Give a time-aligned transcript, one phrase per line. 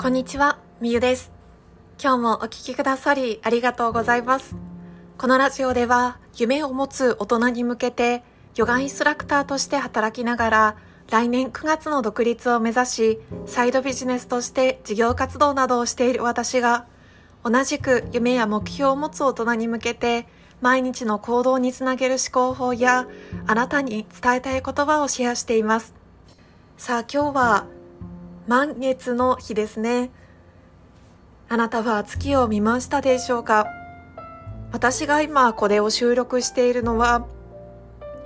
[0.00, 1.30] こんにちは、みゆです。
[2.02, 4.56] 今日もお聞きくださりありがとうございます。
[5.18, 8.24] このラジオでは夢を持つ大人に向けて
[8.56, 10.76] ヨガインストラクターとして働きながら
[11.10, 16.86] 来年9月の独立を目指しサイドビジネスとして事業活動などをしている私が
[17.44, 20.26] 同じく夢や目標を持つ大人に向けて
[20.62, 23.06] 毎日の行動につなげる思考法や
[23.46, 25.94] あなたに伝えたい言葉をシェアしています。
[26.78, 27.66] さあ今日は
[28.50, 30.10] 満月の日ですね。
[31.48, 33.68] あなたは月を見ましたでしょうか？
[34.72, 37.28] 私が今これを収録しているのは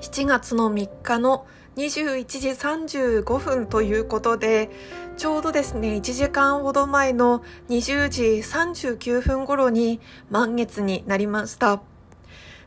[0.00, 4.70] 7月の3日の21時35分ということで
[5.18, 10.00] ちょうどですね1時間ほど前の20時39分頃に
[10.30, 11.82] 満月になりました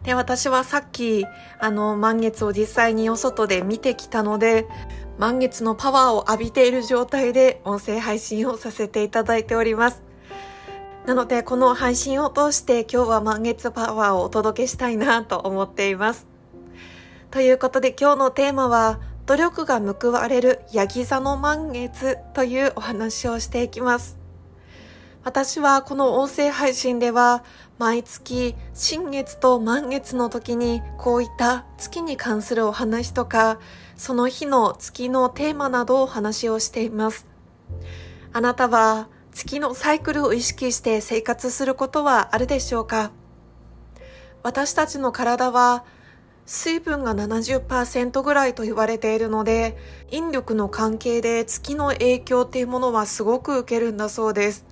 [0.04, 1.26] で私はさっき
[1.60, 4.68] あの満月を実際にお外で見てきたので
[5.18, 10.04] 満月のパワーを浴びている状態で音声配信をさせていただいております。
[11.08, 16.28] なのでこの配信を通して今日は満月パワーをお届けしたいなと思っています。
[17.32, 24.17] ということで今日のテーマは努力が報われるヤギ座の満月というお話をしていきます。
[25.28, 27.44] 私はこの音声配信では
[27.80, 33.60] 毎月新月と満月の時にこういった月に関するお話とか
[33.98, 37.28] その日の月のテーマなどを話をしています。
[38.32, 43.12] あなたは月のサイクルを意識して生活することはあるでしょうか？
[44.44, 45.84] 私たちの体は
[46.46, 49.76] 水分が70%ぐらいと言われているので、
[50.10, 54.66] 引力の関係で月の影響っていうものはすごく受けるんだそうです。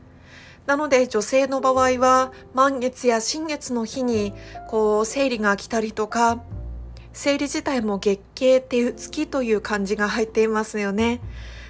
[0.65, 4.33] なので女性の場合は満月や新月の日に
[4.67, 6.43] こう生理が来たりとか
[7.13, 11.21] 生理自体も月経っていう月という漢字が入っていますよね。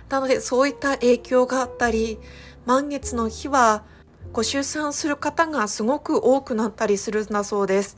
[0.09, 2.19] なのでそういった影響があったり
[2.65, 3.83] 満月の日は
[4.31, 7.97] ご出産する方がすごく多くなったりするんだそうです。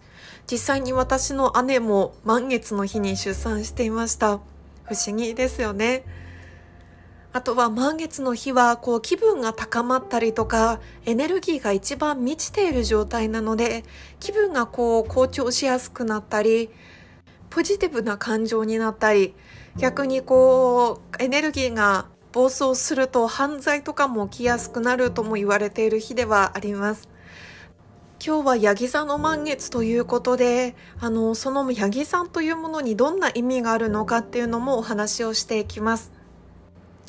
[0.49, 4.39] 実際に私の姉も満月の日に出産していました。
[4.83, 6.03] 不思議ですよね。
[7.33, 13.83] あとは満月の日はこう気分が高まったりとかエネルギーが一番満ちている状態なので
[14.19, 16.69] 気分がこう好調しやすくなったり
[17.49, 19.35] ポジティブな感情になったり
[19.77, 27.09] 逆にこうエネルギーが暴走すると犯罪とかも起きやすくなるとも言われている日ではあります。
[28.23, 36.16] 今日はヤギ座の満月ということで、あの、そのヤギ座というものにどんな意味があるのかっていうのもお話をしていきます。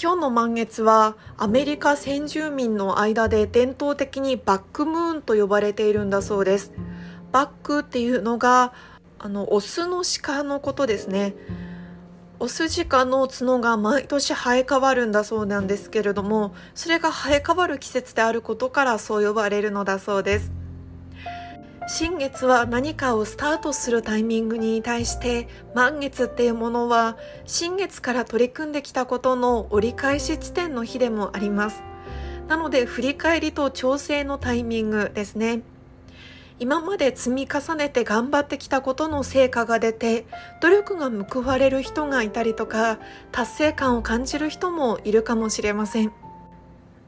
[0.00, 6.72] 今日の満月はアメリカ先住民の間で伝統的にバックムーンと呼ばれているんだそうです。
[7.32, 8.72] バックっていうのが
[9.18, 11.34] あのオスの鹿のことですね。
[12.38, 20.52] オスジカの角が毎年生え変わるんだそうなんですけれども、それが生え変わる季節であることからそう呼ばれるのだそうです。
[21.90, 27.16] 新月は何かをスタートするタイミングに対して満月っていうものは
[27.46, 31.82] 新月から取り組んできたことの折り返し地点の日でもあります。
[32.46, 35.62] なので振り返りと調整のタイミングですね。
[36.58, 40.26] 今まで積み重ねて頑張ってきたことの成果が出て
[40.60, 42.98] 努力が報われる人がいたりとか
[43.32, 46.12] 達成感を感じる人もいるかもしれません。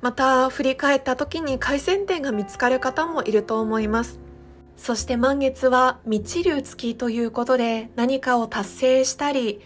[0.01, 4.30] また振り返った時に改善点が見つかる方もいると思います。
[4.81, 9.61] そして満月は満ちる月ということで何かを達成したり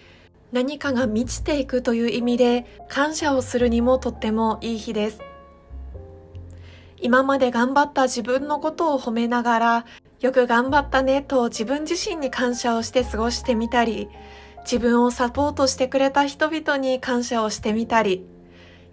[0.50, 5.20] 何かが満ちていくという意味で感謝をするにもとってもいい日です。
[7.00, 9.86] 今まで頑張った自分のことを褒めながら
[10.20, 14.08] よく頑張ったねと自分自身に感謝をして過ごしてみたり
[14.64, 18.26] 自分をサポートしてくれた人々に感謝をしてみたり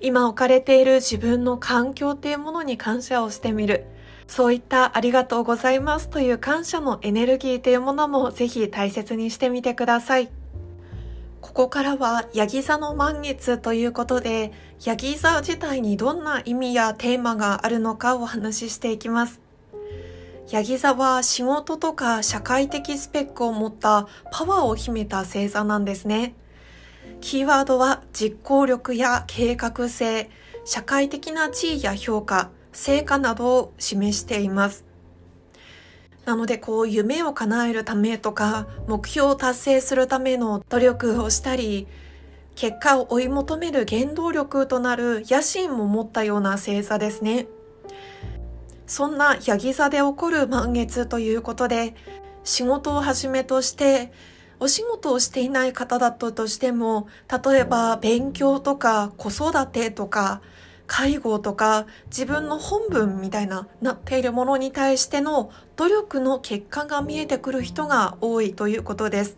[0.02, 3.86] 今置かれている自分の環境っていうものに感謝をしてみる。
[4.28, 10.30] そういったありがとうございますという感謝のエネルギーというものもぜひ大切にしてみてください。
[11.42, 14.52] ここからはヤギ座の満月ということで、
[14.86, 19.42] ヤギ座自体にどんな意味やテーマがあるのかお話ししていきます。
[20.50, 26.36] ヤギ座は仕事とか社会的スペックを持ったパワーを秘めた星座なんですね。
[27.22, 30.30] キーワードは実行力や計画性、
[30.64, 34.86] 社会的な地位や評価、成果などを示しています。
[36.26, 41.88] なのでこう夢を叶えるためとか目標を達成するための努力をしたり
[42.56, 47.48] 結果を追い求める原動力となる野心も持ったような星座ですね。
[48.86, 51.96] そんなヤギ座で起こる満月ということで
[52.44, 54.12] 仕事をはじめとして
[54.60, 57.08] お仕事をしていない方だったとしても
[57.44, 60.42] 例えば勉強とか子育てとか
[60.88, 69.38] 介護とか自分の本分みたいななっているものに対しての努力の結果が見えてくる人が多いということです。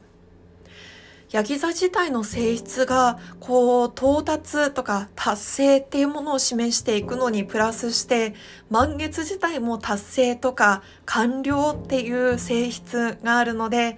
[1.33, 8.35] ヤギ座自体の性質がこう到達とか達成っていうものを示していくのにプラスして
[8.69, 13.97] 満月自体も達成とか完了っていう性質があるので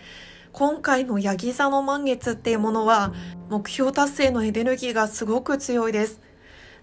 [0.54, 3.14] 今回のヤギ座の満月っていうものは
[3.50, 6.22] 目標達成のエネルギーがすごく強いです。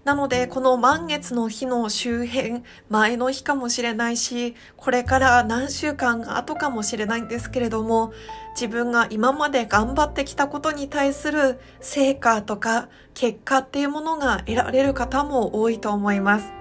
[0.03, 8.11] なので、この満月の日の周辺、前の日かもしれないし、これから何週間後かもしれないんですけれども、
[8.53, 16.51] 自分が今まで頑張ってきたことに対する成果とか結果っていうものが得られる方も多いと思います。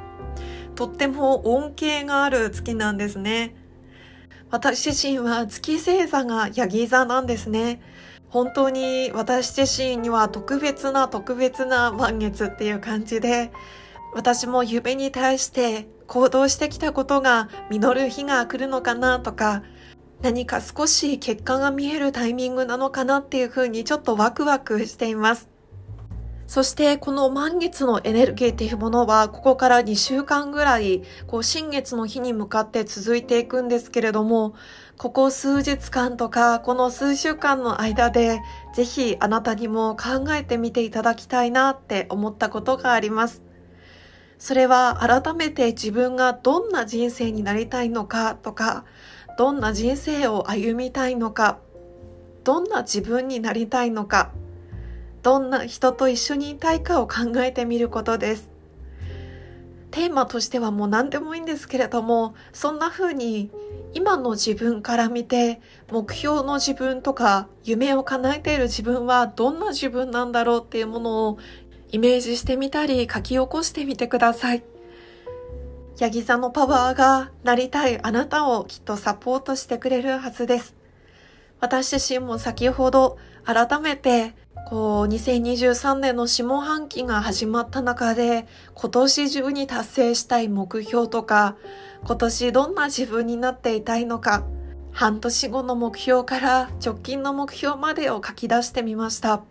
[0.76, 3.56] とっても恩恵がある月なんですね。
[4.50, 7.80] 私自身は月星座がヤギ座なんですね。
[8.32, 13.52] 本当に私自身には特別な特別な満月っていう感じで、
[14.14, 19.62] 私も夢に対して行動してきたことが実る日が来るのかなとか、
[20.22, 25.51] 何か少し結果が見えるタイミングなのかなっていうふうにちょっとワクワクしています。
[26.52, 34.54] そしてこの満月のエネルギーっていうものはここから2週間ぐらいこう新月の日に向かって続いていくんですけれども
[34.98, 38.42] ここ数日間とかこの数週間の間で
[38.74, 43.42] ぜひあなたにも考えてみていただきたいなって思ったことがあります。
[44.36, 48.84] それは改めて自分がどんな人生になりたいのかとか
[49.38, 51.60] どんな人生を歩みたいのか
[52.44, 54.32] どんな自分になりたいのか
[55.22, 58.50] どんな人と一緒にいたいかを考えてみることです。
[59.92, 63.50] テーマとしてはもう何でもいいんですけれども、そんな風に
[63.92, 65.60] 今の自分から見て
[65.90, 71.38] 目標の自分とか夢を叶えている自分はどんな自分なんだろうっていうものを
[71.90, 74.64] イメージしてみたり書き起こしてみてください。
[75.98, 80.81] ヤギ座のパワーがなりたいあなたをきっとサポートしてくれるはずです。
[81.62, 84.34] 私自身も先ほど改めて
[84.72, 91.56] こう、2023年の下半期が始まった中で、今年中に達成したい目標とか、
[92.04, 94.44] 今年どんな自分になっていたいのか、
[94.90, 99.42] 半年後の目標から直近の目標までを書き出してみました。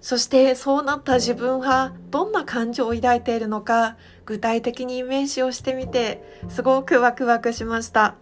[0.00, 3.96] そしてそうなった自分はどんな感情を抱いているのか、
[4.26, 8.14] 具体的にイメージをしてみて、すごくワクワクしました。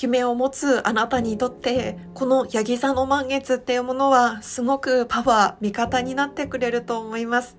[0.00, 7.56] 夢を持つあなたにとってこのヤギ座の満月っていうものはすごくパワー味方になってくれると思います。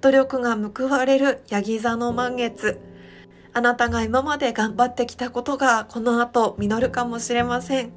[0.00, 2.80] 努力が報われるヤギ座の満月。
[3.52, 7.92] あなたが今まで頑張ってきたことがこの後実るかもしれません。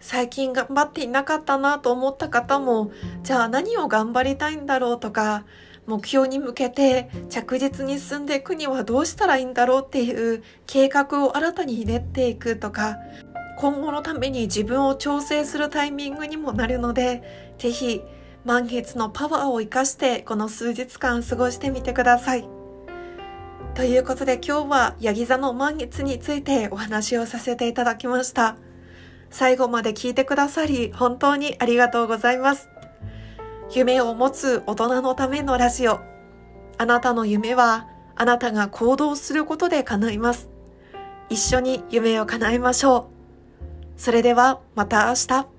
[0.00, 2.90] 最近頑張っていなかったなと思った方も
[3.22, 5.46] じゃあ何を頑張りたいんだろうとか
[5.86, 12.96] 目標に向けて着実に進んでいくにはどうしたらいいんだろうっていう計画を新たに練っていくとか
[13.58, 18.02] 今後のために自分を調整するタイミングにもなるのでぜひ
[18.44, 22.48] 満月のパワーを生かしてこの数日間過ごしてみてください。
[23.74, 28.56] ということで今日はヤギ座の満月についてお話をさせていただきました。
[29.30, 32.68] 最後まで聞いてくださり本当にありがとうございます。
[33.72, 36.00] 夢を持つ大人のためのラジオ。
[36.78, 40.48] あなたの夢はあなたが行動することで叶います。
[41.28, 43.08] 一緒に夢を叶えましょ
[43.96, 44.00] う。
[44.00, 45.53] それではまた明日。